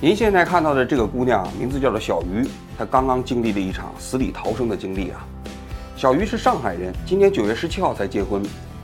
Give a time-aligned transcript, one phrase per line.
[0.00, 5.24] 您现在看到的这个姑娘名字叫做小鱼，她刚刚经历了一场死里逃生的经历啊。
[5.96, 8.42] 小鱼是上海人，今年九月十七号才结婚。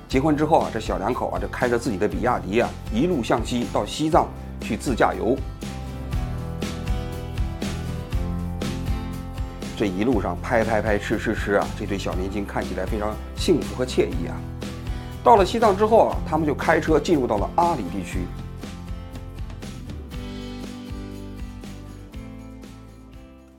[0.08, 4.28] 结婚之后啊，这小两口啊，就开着自己的比亚迪啊，一路向西到西藏
[4.60, 5.36] 去自驾游。
[9.76, 14.34] 这一路上拍拍拍吃吃吃啊，这对小年轻看起来非常幸福和惬意啊。
[15.22, 18.20] 到了西藏之后啊，他们就开车进入到了阿里地区。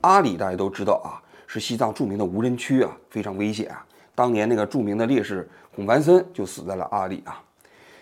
[0.02, 3.84] 阿里大家都知道啊，是西藏著名的无人区啊，非常危险啊。
[4.14, 7.42] 当年那个著名的烈士孔凡森就死在了阿里啊。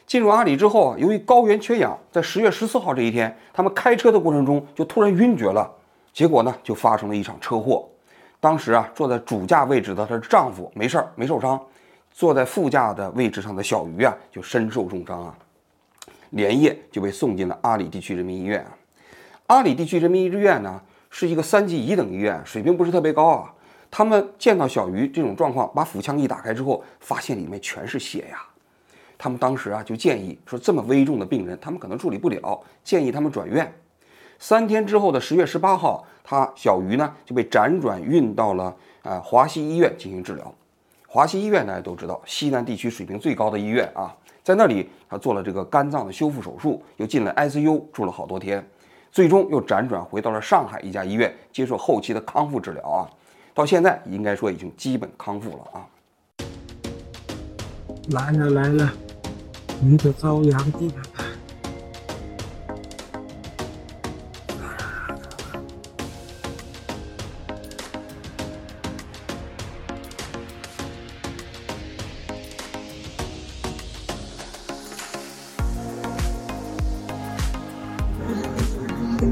[0.07, 5.71] 进入阿里之后啊，由于高原缺氧，在十月十四号这一天，他们开车的过程中就突然晕厥了，
[6.13, 7.89] 结果呢就发生了一场车祸。
[8.41, 11.61] 当时啊，坐在主驾位置的她的丈夫没事儿，没受伤。
[12.13, 15.35] 坐在副驾的位置上的小鱼啊，就身受重伤啊，
[16.31, 18.77] 连夜就被送进了阿里地区人民医院啊。
[19.47, 20.81] 阿里地区人民医院呢，
[21.11, 23.53] 是一个三级乙等医院，水平不是特别高啊。
[23.91, 28.41] 他们见到小鱼这种状况，把腹腔一打开之后，发现里面全是血呀。
[29.19, 33.71] 他们当时啊，就建议说，这么危重的病人，他们可能处理不了，建议他们转院。
[34.39, 40.55] 三天之后的十月十八号，他小鱼呢就被辗转运到了啊华西医院进行治疗。
[41.07, 48.65] 华西医院大家都知道，西南地区水平最高的医院啊，在那里他做了这个肝脏的修复手术，又进了 ICU 住了好多天，
[49.13, 53.11] 最终又辗转回到了上海一家医院接受后期的康复治疗啊，
[53.53, 55.87] 到现在应该说已经基本康复了啊。
[58.11, 58.93] 来了来了，
[59.83, 60.93] 你的朝阳地。
[79.21, 79.27] 十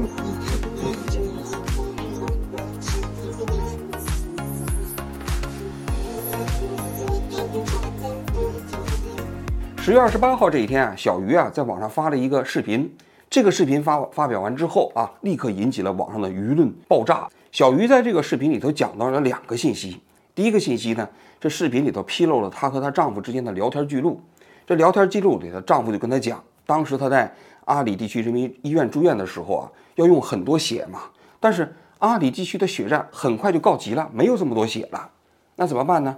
[9.91, 12.95] 月二十八号这一天啊，小鱼啊在网上发了一个视频。
[13.31, 17.27] 这个视频发发表完之后啊，立刻引起了网上的舆论爆炸。
[17.51, 19.99] 小鱼在这个视频里头讲到了两个信息。
[20.35, 21.09] 第一个信息呢，
[21.39, 24.21] 这视频里头披露了她和她丈夫之间的聊天记录。
[24.67, 27.33] 这聊天记录里，她丈夫就跟她讲，当时她在
[27.69, 31.03] 阿里地区人民医院住院的时候啊，要用很多血嘛。
[31.39, 35.09] 但是阿里地区的血站很快就告急了，没有这么多血了。
[35.55, 36.17] 那怎么办呢？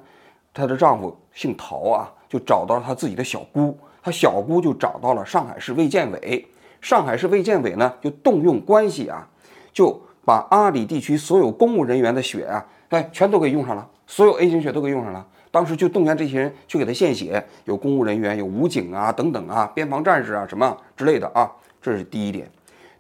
[0.54, 2.12] 她的丈夫姓陶啊。
[2.32, 6.48] 就找到了她自己的小姑，她小姑就找到了上海市卫健委，
[6.80, 9.28] 上海市卫健委呢就动用关系啊，
[9.74, 15.28] 就把阿里地区所有公务人员的血啊，哎，全都给用上了，所有 A 型血都给用上了。
[15.52, 21.52] 当时就动员这些人去给他献血，有公务人员，有武警啊等等啊，边防战士啊什么之类的啊，
[21.82, 22.50] 这是第一点。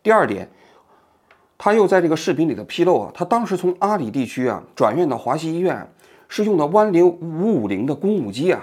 [0.04, 0.50] 第二点，
[1.58, 5.90] 他又在这个视频里头披露啊，他当时从阿里地区啊转院到华西医院，
[6.28, 8.62] 是用的湾零五五零的公务机啊。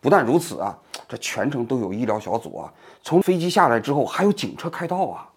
[0.00, 0.76] 不但如此啊，
[1.06, 2.72] 这全程都有医疗小组啊。
[3.02, 5.28] 从飞机下来之后，还有警车开道啊。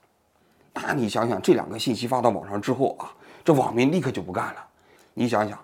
[0.73, 3.11] 那你想想，这两个信息发到网上之后啊，
[3.43, 4.65] 这网民立刻就不干了。
[5.13, 5.59] 你想想，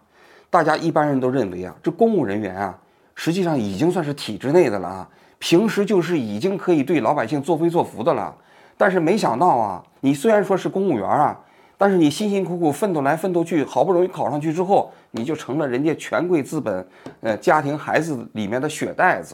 [0.50, 2.78] 大家一般人都认为啊，这公务人员啊，
[3.16, 8.36] 实际上已经算是体制内的了啊，平时就是已经可以对老百姓作威作福的了。
[8.78, 11.40] 但是没想到啊，你虽然说是公务员啊。
[11.82, 16.86] 但是你辛辛苦苦奋斗来奋斗去，好不容易考上去之后，你就成了人家权贵资本，
[17.22, 19.34] 呃，家庭孩子里面的血袋子。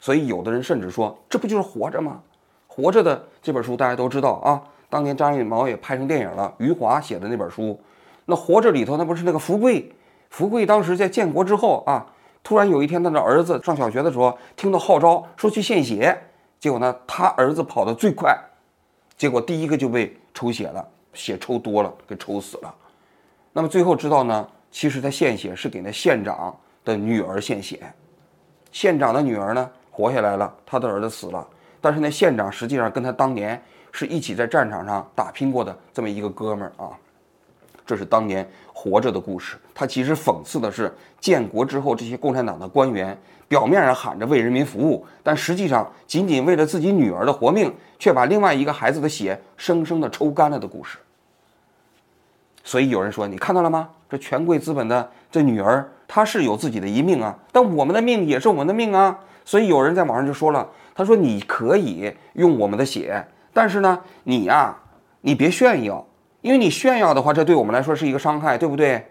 [0.00, 2.18] 所以有的人甚至说，这不就是活着吗？
[2.66, 4.58] 活着的这本书大家都知道啊，
[4.88, 7.78] 当年张艺谋也拍成电影了，余华写的那本书。
[8.24, 9.92] 那活着里头那不是那个福贵？
[10.36, 12.04] 福贵当时在建国之后啊，
[12.42, 16.14] 突然有一天他的儿子上小学的时候，听到号召说去献血，
[16.60, 18.38] 结果呢，他儿子跑得最快，
[19.16, 20.86] 结果第一个就被抽血了。
[21.14, 22.74] 血抽多了，给抽死了。
[23.54, 26.54] 那么最后知道呢，其实他献血是给那县长
[26.84, 27.90] 的女儿献血。
[28.70, 31.48] 县长的女儿呢活下来了，他的儿子死了。
[31.80, 33.58] 但是那县长实际上跟他当年
[33.90, 36.90] 是一起在战场上打拼过的这么一个哥们儿啊。
[37.86, 39.56] 这是当年活着的故事。
[39.74, 43.16] 他其实讽刺的是建国之后这些共产党的官员，
[43.46, 50.98] 表面上喊着为人民服务，但实际上仅仅为了自己女儿的活命，却把另外一个孩子的血生生的抽干了的故事。
[52.64, 53.88] 所以有人说，你看到了吗？
[54.10, 59.18] 这权贵资本的这女儿，她是有自己的一命啊，但我们的命也是我们的命啊。
[59.44, 64.76] 所以有人在网上就说了，他说你可以用我们的血，但是呢，你呀，
[65.20, 66.04] 你别炫耀，
[66.42, 69.04] 因为你炫耀的话，这对我们来说是一个伤害，对不对？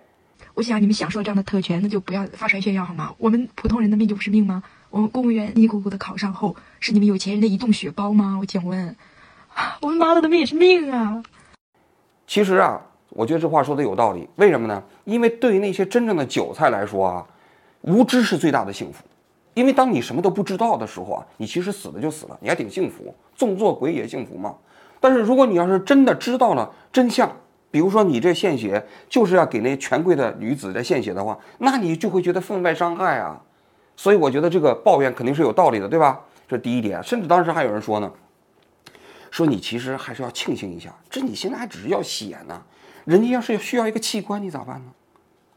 [0.54, 3.13] 我想你们享受这样的特权，那就不要发传炫耀好吗？
[3.18, 4.63] 我们普通人的命就不是命吗？
[4.89, 8.38] 我们公务员辛辛苦苦的考上后，是你们有钱人的移动血包吗？
[8.39, 8.95] 我请问，
[9.81, 11.22] 我们妈的的命也是命啊！
[12.25, 14.30] 其实啊，我觉得这话说的有道理。
[14.38, 14.81] 为什么呢？
[15.04, 17.25] 因为对于那些真正的韭菜来说啊，
[17.81, 19.04] 无知是最大的幸福。
[19.56, 24.56] 因为当你什么都不知道的时候啊，你其实死了就死了，你还挺幸福，纵作鬼也幸福嘛。
[25.06, 27.31] 但是如果你要是真的知道了真相，
[27.69, 33.40] 比如说你这献血就是要给那权贵的女子在献血的话，那你就会觉得分外伤害啊。
[33.96, 36.19] 所以我觉得这个抱怨肯定是有道理的，对吧？
[36.48, 37.04] 这第一点。
[37.04, 38.12] 甚至当时还有人说呢，
[39.30, 42.60] 说你其实还是要庆幸一下，这你现在还只是要血呢，
[43.04, 44.92] 人家要是需要一个器官，你咋办呢？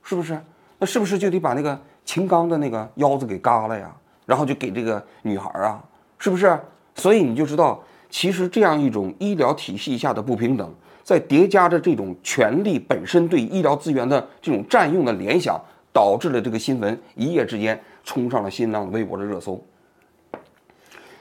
[0.03, 0.39] 是不是？
[0.79, 3.91] 那是不是就得把那个秦刚的那个腰子给割了呀？
[4.27, 5.83] 然后就给这个女孩啊？
[6.19, 6.61] 是不是？
[6.97, 15.61] 所以你就知道，其实这样一种医疗体系下的不平等，在叠加着这种权力本身对医疗资源的这种占用的联想，
[15.93, 19.63] 导致了这个新闻一夜之间冲上了新浪微博的热搜。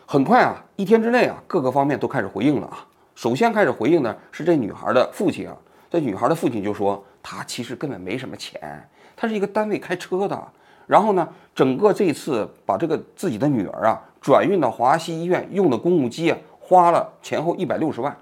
[0.05, 2.85] 很快啊，一天之内啊，各个方面都开始回应了啊。
[3.15, 5.57] 首先开始回应的是这女孩的父亲啊，
[5.89, 10.41] 这女孩的父亲就说，他其实根本没什么钱，他是一个单位开车的。
[10.85, 18.13] 然后呢，整个这次把这个自己的女儿啊转运到华西医院用的公务机啊，花了前后一百六十万，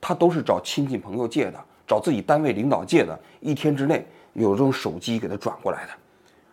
[0.00, 5.92] 他都是找亲戚朋友借的，找自己单位领导借的，一天之内有这种手机给他转过来的。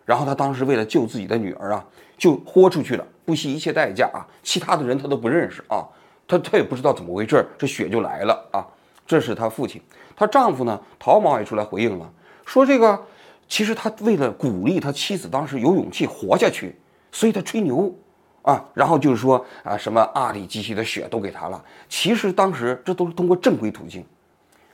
[0.04, 1.84] 然后他当时为了救自己的女儿啊，
[2.16, 4.22] 就豁出去了，不惜一切代价啊！
[4.44, 5.82] 其他的人他都不认识啊，
[6.28, 8.64] 他他也不知道怎么回事，这血就来了啊！
[9.04, 9.82] 这是他父亲，
[10.14, 12.08] 她丈夫呢，陶某也出来回应了，
[12.46, 12.96] 说这个
[13.48, 16.76] 其实他为了鼓励他妻子当时有勇气活下去，
[17.10, 17.92] 所以他吹牛
[18.42, 24.04] 啊，然后就是说啊什么阿里机器的血都给他了，其实当时这都是通过正规途径。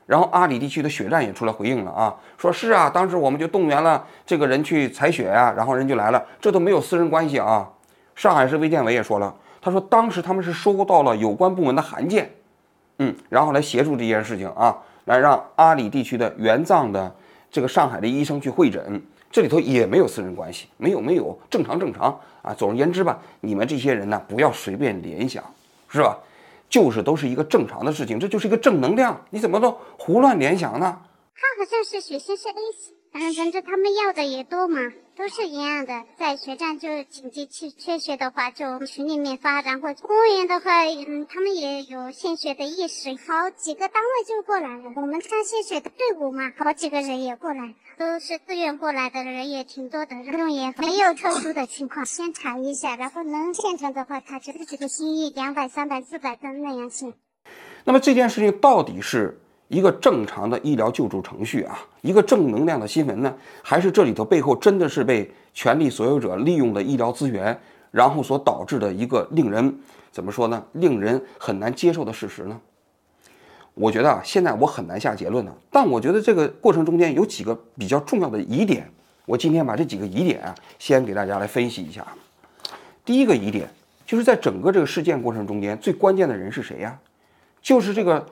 [0.07, 7.69] 然后阿里地区的血站也出来回应了啊，说是啊，当时我们就动员了这个人去采血呀，然后人就来了，这都没有私人关系啊。
[8.15, 12.31] 上海市卫健委也说了，他说当时他们是收到了有关部门的函件，
[12.99, 17.13] 嗯，然后来协助这件事情啊，来让阿里地区的援藏的
[17.51, 19.03] 这个上海的医生去会诊，
[19.37, 22.55] 这里头也没有私人关系，没有没有，正常正常啊。
[22.55, 25.45] 总而言之吧，你们这些人呢，不要随便联想，
[25.91, 26.19] 是吧？
[26.71, 31.03] 就是都是一个正常的事情，这就是一个正能量，你怎么都胡乱联想呢？
[31.35, 32.49] 他好像是血型是
[33.13, 34.81] A 型，反正他们要的也多嘛，
[35.17, 36.05] 都是一样的。
[36.19, 44.93] 在血站就紧急去缺血的话，就群里面发，然后公务员的话，嗯，他们也有献血的意识，好几个单位就过来了。
[44.97, 52.05] 我们看献血的队伍嘛，好几个人也过来，都是自愿过来的人也挺多的，人也没有特殊的情况。
[52.05, 57.15] 先查一下，然后能献成的话，他就自己的心意，两百、三百、四百的那样献。
[57.85, 59.41] 那么这件事情到底是？
[59.69, 67.59] 一个正常的医疗救助程序啊，一个正能量的新闻呢，还是这里头背后真的是被权力所有者利用的医疗资源，
[67.91, 69.77] 然后所导致的一个令人
[70.13, 70.65] 怎么说呢？
[70.75, 72.61] 令人很难接受的事实呢？
[73.75, 75.53] 我觉得啊，现在我很难下结论呢。
[75.69, 78.89] 但我觉得这个过程中间有几个比较重要的疑点，
[79.25, 82.07] 我今天把这几个疑点啊，先给大家来分析一下。
[83.05, 83.69] 第一个疑点
[84.07, 86.97] 就是在整个这个事件过程中间，最关键的人是谁呀？
[87.61, 88.25] 就是这个。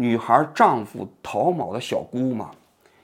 [0.00, 2.50] 女孩丈夫陶某的小姑嘛，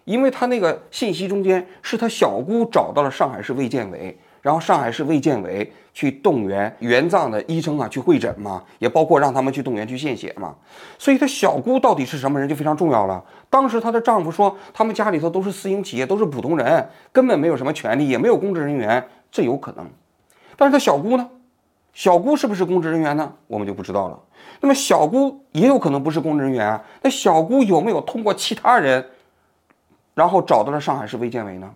[0.04, 10.54] 因为她那个信息中间是她小姑找到了上海市卫健委，然后上海市卫健委去动员援藏的医生啊去会诊嘛，也包括让他们去动员去献血嘛，
[10.98, 13.22] 所以她小姑到底是什么人就非常重要了。
[13.50, 19.86] 当时她的丈夫说，他们家里头都是私营企业，都是普通人，根本没有什么权利，也没有公职人员，这有可能。
[20.56, 21.28] 但是她小姑呢？
[21.96, 23.32] 小姑是不是公职人员呢？
[23.46, 24.20] 我们就不知道了。
[24.60, 26.78] 那么小姑也有可能不是公职人员。
[27.00, 29.02] 那小姑有没有通过其他人，
[30.12, 31.72] 然后找到了上海市卫健委呢？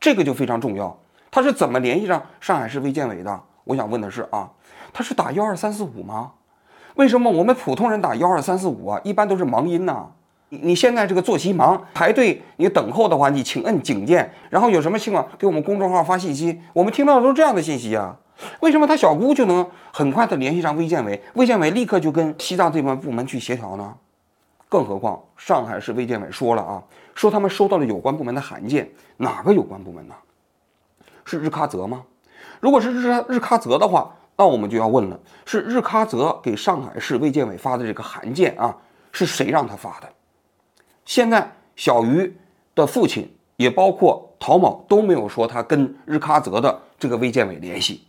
[0.00, 0.98] 这个就非常重要。
[1.30, 3.40] 他是怎么联系上上海市卫健委的？
[3.62, 4.50] 我想问的是啊，
[4.92, 6.32] 他是打幺二三四五吗？
[6.96, 10.08] 为什么我们普通人打幺二三四五啊，一般都是忙音呢？
[10.48, 18.16] 你你现在这个作息忙，排队你等候的话，你请摁警键，然后有什么情况给我们公众号发信息，我们听到的都是这样的信息啊。
[18.60, 21.22] 为什么他小姑就能很快的联系上卫健委？
[21.34, 23.94] 卫健委立刻就跟西藏这边部门去协调呢？
[24.68, 26.82] 更何况上海市卫健委说了啊，
[27.14, 30.14] 说他们收到了有关部门的函件，哪个有关部门呢？
[31.24, 32.04] 是日喀则吗？
[32.60, 38.76] 如果是日日喀则的话，那我们就要问了：是日喀则给上海市卫健委发的这个函件啊，
[39.12, 40.08] 是谁让他发的？
[41.04, 42.36] 现在小鱼
[42.74, 48.06] 的父亲也包括陶某都没有说他跟日喀则的这个卫健委联系。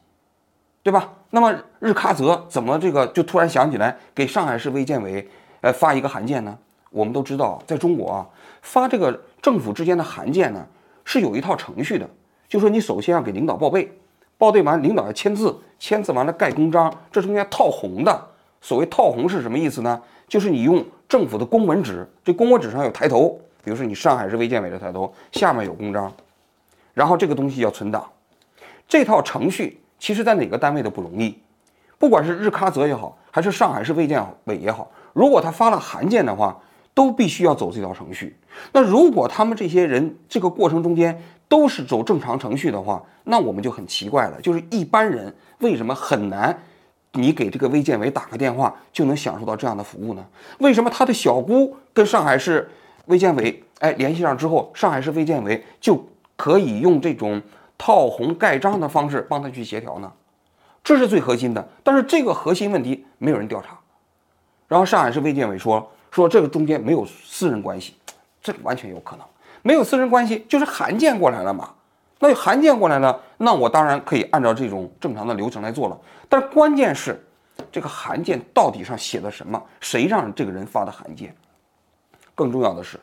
[0.83, 1.13] 对吧？
[1.29, 5.27] 那么日喀则怎么这个就突然想起来给上海市卫健委
[5.61, 6.57] 呃发一个函件呢？
[6.89, 8.27] 我们都知道，在中国啊，
[8.61, 10.67] 发这个政府之间的函件呢
[11.05, 12.09] 是有一套程序的，
[12.49, 13.91] 就说你首先要给领导报备，
[14.37, 18.27] 报备完领导要签字，签字完了盖公章，这中间套红的。
[18.59, 20.01] 所谓套红是什么意思呢？
[20.27, 26.11] 就是你用政府的公文纸，这公文纸上有抬头，比如说你上海市卫健委的抬头，下面有公章，
[26.93, 28.07] 然后这个东西要存档。
[28.87, 31.37] 这套程序其实在哪个单位都不容易，
[31.99, 36.59] 不管是日喀则也好，还是上海市卫健委也好，如果他发了函件的话，
[36.95, 38.35] 都必须要走这条程序。
[38.73, 46.57] 那如果他们这些人这个过程中间都是走正常程序的话，那我们就很奇怪了，就是一般人为什么很难？
[47.13, 50.25] 你给这个卫健委打个电话就能享受到这样的服务呢？
[50.57, 52.67] 为什么他的小姑跟上海市
[53.05, 56.03] 卫健委哎联系上之后，上海市卫健委就
[56.35, 57.39] 可以用这种
[57.83, 60.13] 套红盖章的方式帮他去协调呢？
[60.83, 61.67] 这是最核心的。
[61.83, 63.75] 但是这个核心问题没有人调查。
[64.67, 67.95] 然后上海市卫健委说说这个中间没有私人关系，
[68.39, 69.25] 这完全有可能
[69.63, 71.71] 没有私人关系，就是函件过来了嘛。
[72.19, 75.99] 那函件过来了，那我当然可以按照这种正常的流程来做了。
[76.29, 77.19] 但是关键是，
[77.71, 79.59] 这个函件到底上写的什么？
[79.79, 81.35] 谁让这个人发的函件？
[82.35, 82.99] 更重要的是，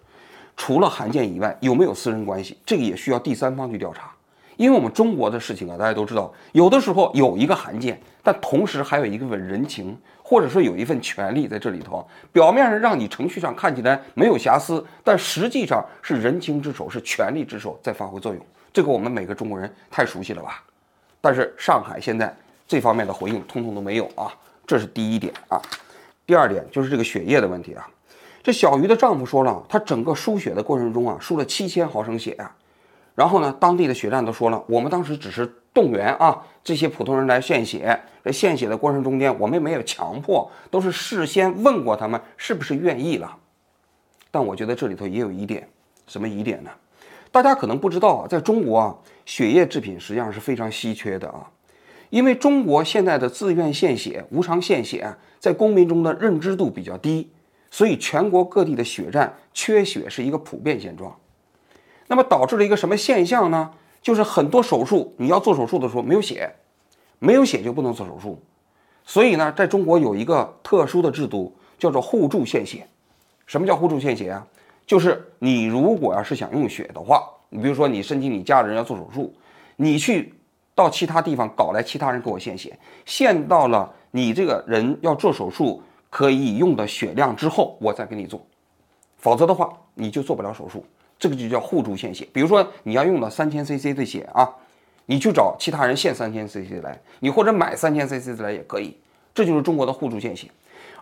[0.56, 2.56] 除了函件以外，有没有私人关系？
[2.64, 4.12] 这个也需要第三方去调查。
[4.58, 12.04] 因为我们中国的事情啊，大家都知道，有的时候有一个函件，但同时还有一份人情，或者说有一份权利在这里头。
[12.32, 18.44] 表面上让你程序上看起来没有瑕疵，但实际上是人情之手，是权力之手在发挥作用。
[18.72, 20.60] 这个我们每个中国人太熟悉了吧？
[21.20, 22.36] 但是上海现在
[22.66, 24.26] 这方面的回应通通都没有啊，
[24.66, 25.62] 这是第一点啊。
[26.26, 27.88] 第二点就是这个血液的问题啊。
[28.42, 32.52] 这小鱼的丈夫说了，他整个输血的过程中啊，输了七千毫升血啊。
[33.18, 35.44] 然后呢，当地的血站都说了，我们当时只是
[35.74, 43.36] 动员啊这些普通人来献血，在献血的过程中间，我们也没有强迫，都是事先问过他们是不是愿意了。
[44.30, 45.68] 但我觉得这里头也有疑点，
[46.06, 46.70] 什么疑点呢？
[47.32, 48.96] 大家可能不知道啊，在中国啊，
[49.26, 51.50] 血液制品实际上是非常稀缺的啊，
[52.10, 57.32] 因为中国现在的自愿献血、无偿献血，在公民中的认知度比较低，
[57.68, 61.12] 所以全国各地的血站缺血是一个普遍现状。
[62.08, 63.70] 那么导致了一个什么现象呢？
[64.00, 66.52] 就是很多手术你要做手术的时候没有血，
[67.18, 68.40] 没有血就不能做手术。
[69.04, 72.86] 所以呢，在中国有一个特殊的制度，叫做互助献血。
[73.46, 74.46] 什么叫互助献血啊？
[74.86, 79.34] 就是你如果要是想用血的话，你比如说你申请你家人要做手术，
[79.76, 80.32] 你去
[80.74, 88.40] 到其他地方搞来其他人给我献血，献到了你这个人要做手术可以用的血量之后，我再给你做，
[89.18, 90.84] 否则的话你就做不了手术。
[91.18, 92.26] 这个就叫互助献血。
[92.32, 94.48] 比如说你要用到三千 CC 的血啊，
[95.06, 98.96] 你去找其他人献三千 CC 来，你或者买三千 CC 来也可以。
[99.34, 100.48] 这就是中国的互助献血。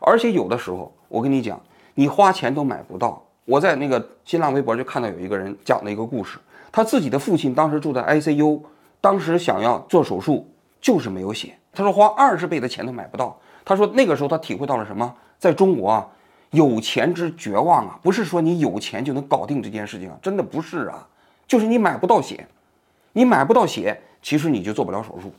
[0.00, 1.60] 而且有的时候我跟你讲，
[1.94, 3.22] 你花钱都买不到。
[3.44, 6.38] 我在那个新浪微博就看到有一个人讲了一个故事，
[6.72, 8.60] 他自己的父亲当时住在 ICU，
[9.00, 10.46] 当时想要做手术，
[10.80, 11.56] 就是没有血。
[11.72, 13.38] 他说花二十倍的钱都买不到。
[13.64, 15.14] 他说那个时候他体会到了什么？
[15.38, 16.06] 在中国啊，
[16.56, 21.06] 有钱之绝望啊，不是说你有钱就能搞定这件事情啊，真的不是啊，
[21.46, 22.48] 就是你买不到血，
[23.12, 25.32] 你买不到血，其实你就做不了手术。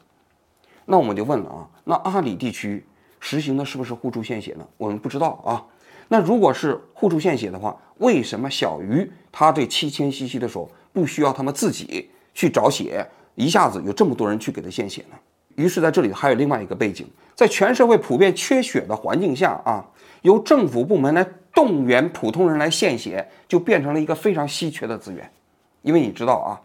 [0.85, 2.85] 那我们就问了啊，那阿里地区
[3.19, 4.65] 实行的是不是互助献血呢？
[4.77, 5.65] 我们不知道啊。
[6.07, 13.05] 那如果是互助献血的话，为什么小鱼他这七千 cc 的时候不需要他们自己去找血，
[13.35, 15.17] 一下子有这么多人去给他献血呢？
[15.55, 17.05] 于是在这里还有另外一个背景，
[17.35, 19.83] 在全社会普遍缺血的环境下啊，
[20.27, 25.31] 由政府部门来动员普通人来献血，就变成了一个非常稀缺的资源。
[25.83, 26.59] 因为你知道啊，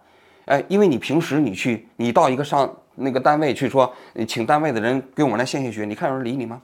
[0.46, 3.94] 哎，因为你平时你去，你到一个上那个单位去说，
[4.26, 6.60] 请单位的人给我们来献献血，你看有人理你吗？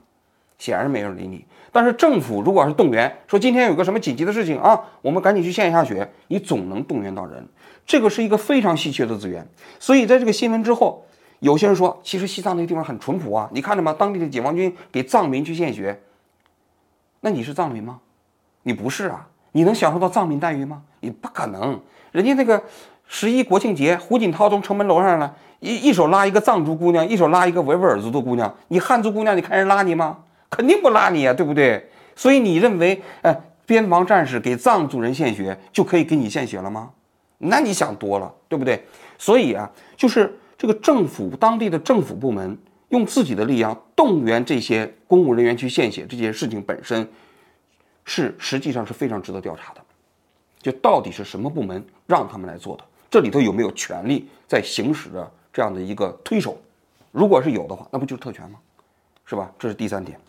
[0.57, 1.45] 显然没人理你。
[1.71, 7.47] 但是政府如果要是动员说今天有个什么紧急的事情啊，我们赶紧去献一下血，你总能动员到人。
[7.85, 9.47] 这个是一个非常稀缺的资源。
[9.79, 11.05] 所以在这个新闻之后，
[11.39, 13.95] 有些人说，其实西藏那个地方很淳朴啊，你看着吗？
[13.97, 15.97] 当地的解放军给藏民去献血。
[17.21, 17.99] 那你是藏民吗？
[18.63, 20.81] 你不是啊，你能享受到藏民待遇吗？
[20.99, 21.79] 你不可能。
[22.11, 22.61] 人家那个
[23.07, 30.19] 十一国庆节，胡锦涛从城门楼上来，一一手拉一个藏族姑娘，一手拉一个维吾尔族的姑娘，你汉族姑娘，你看人拉你吗？
[30.49, 31.89] 肯定不拉你啊，对不对？
[32.15, 36.89] 所以你认为，哎，边防战士给藏族人献血就可以给你献血了吗？
[37.37, 38.83] 那你想多了，对不对？
[39.17, 42.57] 所以啊，就是这个政府当地的政府部门
[42.89, 47.07] 用自己的力量动员这些公务人员去献血，这件事情本身
[48.05, 49.81] 是实际上是非常值得调查的。
[50.61, 52.83] 就到底是什么部门让他们来做的？
[53.09, 56.57] 这里头有没有权力在行使着这样的一个推手？
[57.11, 58.59] 如果是有的话，那不就是特权吗？
[59.25, 59.51] 是吧？
[59.57, 60.19] 这是第三点，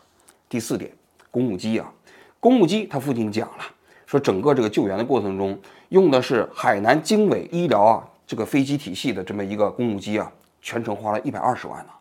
[0.48, 0.90] 第四点，
[1.30, 1.92] 公务机啊，
[2.38, 3.64] 公务机，他父亲讲了，
[4.06, 10.30] 说整个这个救援的过程中用的是海南经纬医疗啊这个飞机体系的这么一个公务机啊，
[10.62, 11.92] 全程花了一百二十万呢，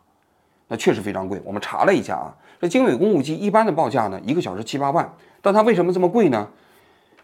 [0.70, 1.40] 那确实非常贵。
[1.44, 5.12] 我们查了一下啊，这经纬公务机一般的报价呢，一个小时七八万，
[5.42, 6.48] 但它为什么这么贵呢？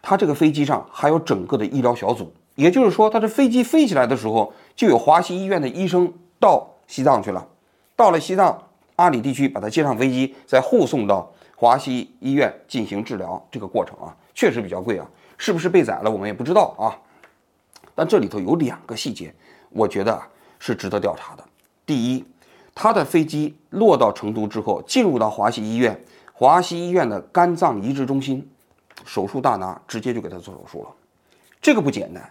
[0.03, 7.47] 它这个飞机上还有整个的医疗小组，也就是说，它这飞机飞起来的时候，就有华西医院的医生到西藏去了，
[7.95, 8.61] 到了西藏
[8.97, 13.41] 阿里地区，把他接上飞机，再护送到华西医院进行治疗。
[13.51, 16.99] 这个过程啊，确实比较贵啊，是不是被宰了，我们也不知道啊。
[17.95, 19.33] 但这里头有两个细节，
[19.71, 20.21] 我觉得
[20.59, 21.45] 是值得调查的。
[21.85, 22.25] 第一，
[22.77, 25.99] 他的飞机落到成都之后，进入到华西医院，
[26.35, 28.47] 华西医院的肝脏移植中心，
[29.07, 30.91] 手术大拿，直接就给他做手术了。
[31.63, 32.23] 这个不简单。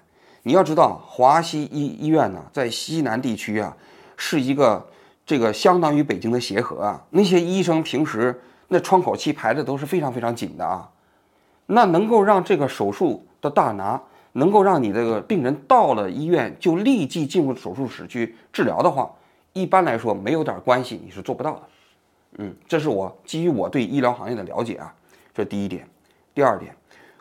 [0.43, 3.75] 你要知道，华西医医院呢，在西南地区啊，
[4.15, 4.87] 是一个
[5.25, 7.03] 这个相当于北京的协和啊。
[7.09, 10.87] 那些医生平时那窗口期排的都是非常非常紧的啊。
[11.65, 13.99] 那能够让这个手术的大拿，
[14.33, 19.11] 能够让你这个病人到了医院就立即进入手术室去治疗的话，
[19.55, 21.61] 一般来说没有点关系你是做不到的。
[22.39, 24.93] 嗯，这是我基于我对医疗行业的了解啊，
[25.33, 25.87] 这第一点。
[26.33, 26.75] 第二点，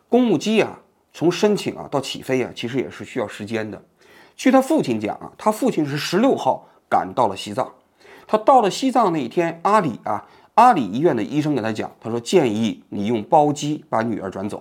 [0.08, 0.80] 公务机啊。
[1.16, 3.80] 从申请啊到起飞啊，其实也是需要时间的。
[4.34, 7.72] 据他父亲讲啊，他父亲是十六号赶到了西藏。
[8.26, 14.60] 他到了西藏那一天，阿里啊，阿里医院的医生给他讲，他说建议你用包机把女儿转走。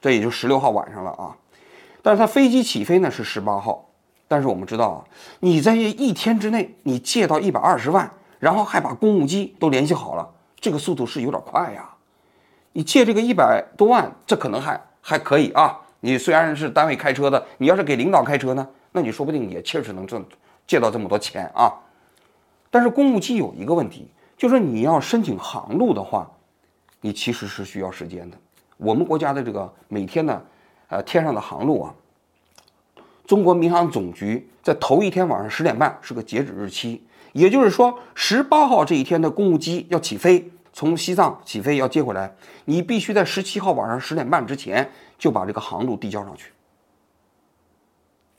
[0.00, 1.36] 这也就十六号晚上了啊。
[2.02, 3.88] 但是他飞机起飞呢是十八号。
[4.34, 5.04] 但是我们知道啊，
[5.38, 8.10] 你在一天之内你借到一百二十万，
[8.40, 11.88] 然后还把公务机都联系好了，这个速度是有点快呀。
[12.72, 14.80] 你借这个一百多万，这可能还。
[15.00, 20.24] 还可以啊，你虽然是单位开车的，你要是给领导开车呢，那你说不定也确实能挣
[20.66, 21.72] 借到这么多钱啊。
[22.70, 26.28] 但是公务机有一个问题，就是你要申请航路的话，
[27.00, 28.36] 你其实是需要时间的。
[28.78, 30.42] 我们国家的这个每天呢，
[30.88, 31.94] 呃，天上的航路啊，
[33.26, 37.02] 中国民航总局在头一天晚上十点半是个截止日期，
[37.32, 40.50] 也就是说十八号这一天的公务机要起飞。
[40.76, 46.50] 从西藏起飞要接回来，你必须在十七号晚上十点半之前就把这个航路递交上去。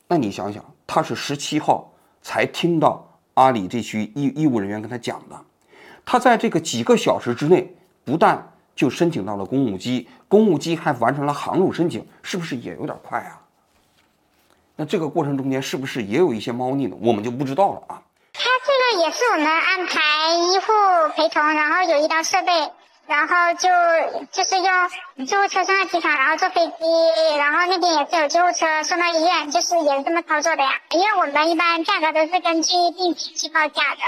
[0.10, 5.45] 那你想想，他是十七号才听到阿里这区医医务人员跟他讲的，
[6.04, 13.41] 他在这个几个小时之内，不但就申请到了公务机，公务机还完成了航路申请，是不是也有点快啊？
[14.76, 16.98] 那这个过程中间是不是也有一些猫腻呢？
[17.02, 18.02] 我们就不知道了啊。
[18.34, 20.02] 他这个也是我们安排
[20.36, 20.74] 医护
[21.16, 22.52] 陪同，然后有医疗设备，
[23.08, 23.70] 然后就
[24.32, 26.74] 就是用救护车送到机场，然后坐飞机，
[27.38, 30.72] 然后那边也是有救护车送到医院，就是也是这么操作的呀。
[30.92, 34.02] 因为我们一般价格都是根据病情去报价的。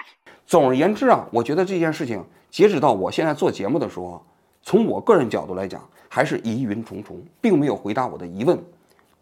[0.45, 4.25] 总而言之啊，我觉得这件事情截止到我现在做节目的时候，
[4.61, 8.61] 从我个人角度来讲，还是疑云重重，并没有回答我的疑问。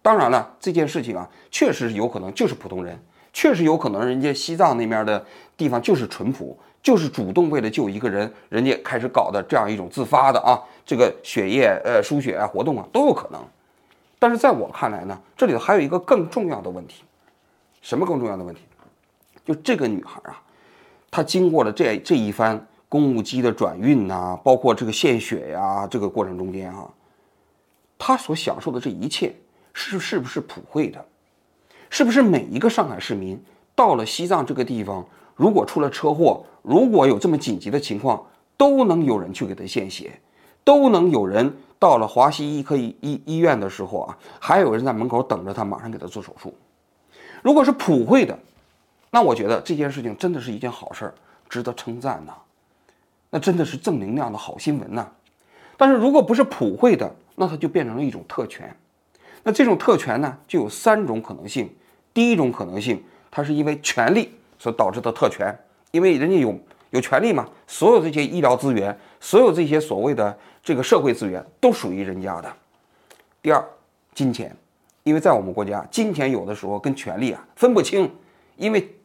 [0.05, 2.95] 当然了，这件事情啊，确实有可能就是普通人。
[3.33, 5.25] 确实有可能，人家西藏那面的
[5.57, 13.43] 地方就是淳朴，就是主动为了救一个人，人家开始搞的这样一种自发的啊，这个血液呃输血啊活动啊都有可能。
[14.19, 17.03] 但是在我看来呢，这里头还有一个更重要的问题，
[17.81, 18.61] 什么更重要的问题？
[19.43, 20.39] 就这个女孩啊，
[21.09, 26.87] 她经过了这这一番公务机的转运呐，包括这个献血呀，这个过程中间哈，
[27.97, 29.33] 她所享受的这一切
[29.77, 31.05] 是是不是普惠的？
[31.89, 33.39] 是不是每一个上海市民
[33.75, 38.25] 到了西藏这个地方，如果出了车祸，如果有这么紧急的情况，
[38.57, 40.19] 都能有人去给他献血，
[40.63, 46.55] 都能有人到了华西医科医医医院的时候啊，还有人在门口等着他，马上给他做手术。
[47.43, 48.39] 如果是普惠的，
[49.11, 51.13] 那我觉得这件事情真的是一件好事儿，
[51.49, 52.33] 值得称赞呐。
[53.29, 55.05] 那真的是正能量的好新闻呐。
[55.75, 58.73] 但是如果不是普惠的，那它就变成了一种特权。
[59.47, 61.69] 那这种特权呢，就有三种可能性。
[62.15, 65.55] 第一种可能性，它是因为权力所导致的特权，
[65.91, 66.57] 因为人家有
[66.89, 72.51] 有权利嘛，所有这些医疗资源，所有这些所谓的这个社会资源都属于人家的。
[73.43, 73.63] 第二，
[74.15, 74.55] 金钱，
[75.03, 78.11] 因为在我们国家，金钱有的时候跟权力啊分不清，
[78.55, 78.95] 因为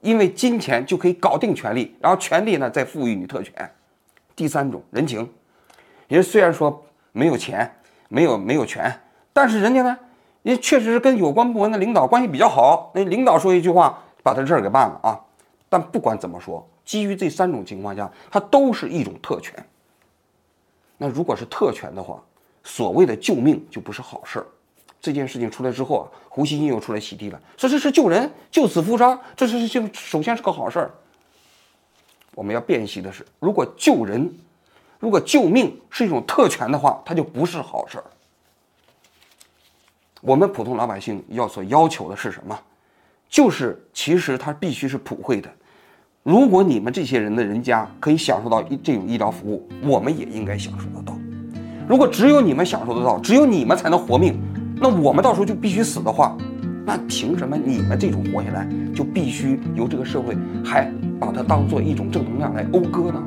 [0.00, 3.70] 因为金钱就可以搞定权力，然后权力呢再赋予你特权。
[4.34, 5.32] 第三种人情，
[6.08, 7.76] 人虽然说没有钱，
[8.08, 8.92] 没有没有权，
[9.34, 9.98] 但是人家呢。
[10.44, 15.18] 也确实是跟有关部门的领导关系比较好，那领导说一句话，把他这事儿给办了啊。
[15.70, 19.54] 但不管怎么说，基于这三种情况下，它都是一种特权。
[20.98, 22.22] 那如果是特权的话，
[22.62, 24.46] 所谓的救命就不是好事儿。
[25.00, 30.90] 这件事情出来之后啊，胡锡进又出来洗地了，说这是救人，救死扶伤，这是就首先是个好事儿。
[32.34, 34.30] 我们要辨析的是，如果救人，
[34.98, 38.04] 如果救命是一种特权的话，它就不是好事儿。
[40.26, 42.58] 我们普通老百姓要所要求的是什么？
[43.28, 45.50] 就是其实它必须是普惠的，
[46.22, 51.14] 如果你们这些人的人家可以享受到这种医疗服务，我们也应该享受得到。
[51.86, 54.40] 如果只有你们享受得到，只有你们才能活命，
[54.80, 56.34] 那我们到时候就必须死的话，
[56.86, 60.34] 那凭什么你们这种活下来就必须由这个社会
[60.64, 63.22] 还把它当做一种正能量来讴歌呢？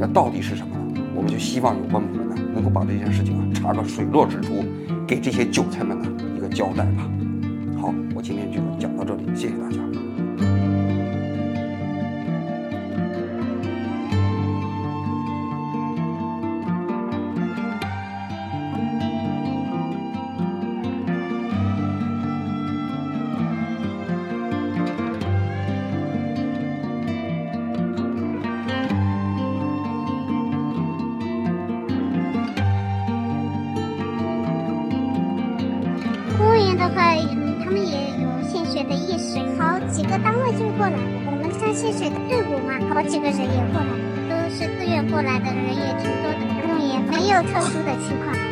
[0.00, 1.00] 那到底是什么呢？
[1.14, 2.21] 我们就希望有关部门
[2.54, 4.64] 能够把这件事情啊查个水落石出，
[5.06, 7.08] 给这些韭菜们呢一个交代吧。
[7.80, 10.01] 好，我今天就讲到这里，谢谢大家。
[40.82, 40.98] 过来。
[41.26, 43.94] 我们像献血的队伍嘛，好几个人也过来，
[44.26, 48.51] 都是自愿过来的人也挺多的，公务员没有特殊的情况。